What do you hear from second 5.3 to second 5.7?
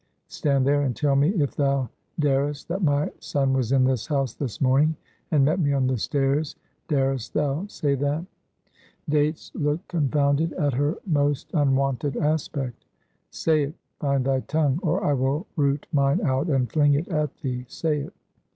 met